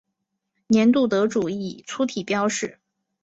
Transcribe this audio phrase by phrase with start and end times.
[0.65, 2.79] 年度得主以粗体标示。